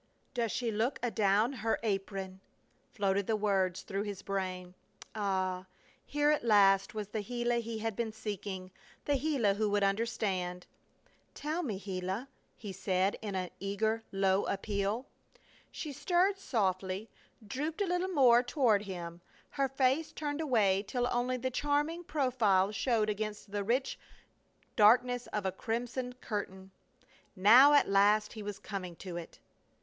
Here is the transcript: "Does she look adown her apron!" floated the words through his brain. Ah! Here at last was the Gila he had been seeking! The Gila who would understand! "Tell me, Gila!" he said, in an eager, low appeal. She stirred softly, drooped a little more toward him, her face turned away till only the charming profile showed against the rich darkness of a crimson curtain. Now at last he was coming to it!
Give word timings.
"Does 0.33 0.51
she 0.51 0.71
look 0.71 0.97
adown 1.03 1.53
her 1.53 1.77
apron!" 1.83 2.39
floated 2.91 3.27
the 3.27 3.35
words 3.35 3.83
through 3.83 4.01
his 4.01 4.23
brain. 4.23 4.73
Ah! 5.13 5.67
Here 6.07 6.31
at 6.31 6.43
last 6.43 6.95
was 6.95 7.09
the 7.09 7.21
Gila 7.21 7.57
he 7.57 7.77
had 7.77 7.95
been 7.95 8.11
seeking! 8.11 8.71
The 9.05 9.15
Gila 9.19 9.53
who 9.53 9.69
would 9.69 9.83
understand! 9.83 10.65
"Tell 11.35 11.61
me, 11.61 11.79
Gila!" 11.79 12.29
he 12.57 12.73
said, 12.73 13.15
in 13.21 13.35
an 13.35 13.51
eager, 13.59 14.01
low 14.11 14.43
appeal. 14.45 15.05
She 15.69 15.93
stirred 15.93 16.39
softly, 16.39 17.07
drooped 17.45 17.79
a 17.83 17.85
little 17.85 18.09
more 18.09 18.41
toward 18.41 18.81
him, 18.85 19.21
her 19.51 19.69
face 19.69 20.11
turned 20.11 20.41
away 20.41 20.83
till 20.87 21.07
only 21.11 21.37
the 21.37 21.51
charming 21.51 22.03
profile 22.03 22.71
showed 22.71 23.11
against 23.11 23.51
the 23.51 23.63
rich 23.63 23.99
darkness 24.75 25.27
of 25.27 25.45
a 25.45 25.51
crimson 25.51 26.13
curtain. 26.13 26.71
Now 27.35 27.73
at 27.73 27.87
last 27.87 28.33
he 28.33 28.41
was 28.41 28.57
coming 28.57 28.95
to 28.95 29.15
it! 29.17 29.37